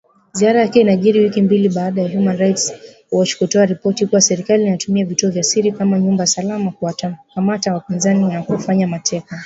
[0.33, 2.73] Ziara yake inajiri wiki mbili, baada ya Human Rights
[3.11, 8.43] Watch kutoa ripoti kuwa serikali inatumia vituo vya siri kama nyumba salama kuwakamata wapinzani na
[8.43, 9.39] kuwafanya mateka